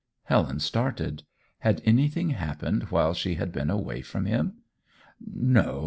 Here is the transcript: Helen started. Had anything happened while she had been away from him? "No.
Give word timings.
Helen 0.23 0.57
started. 0.59 1.25
Had 1.59 1.83
anything 1.85 2.31
happened 2.31 2.85
while 2.89 3.13
she 3.13 3.35
had 3.35 3.51
been 3.51 3.69
away 3.69 4.01
from 4.01 4.25
him? 4.25 4.63
"No. 5.23 5.79